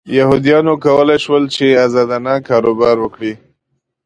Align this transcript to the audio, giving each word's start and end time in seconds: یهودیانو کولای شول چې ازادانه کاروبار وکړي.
یهودیانو 0.19 0.73
کولای 0.83 1.19
شول 1.25 1.43
چې 1.55 1.65
ازادانه 1.85 2.33
کاروبار 2.47 2.97
وکړي. 3.01 3.33